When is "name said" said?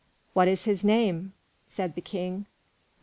0.83-1.93